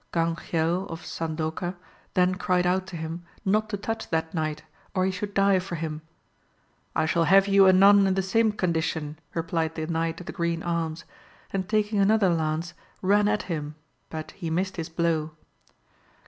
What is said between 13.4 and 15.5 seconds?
him, but he missed his blow.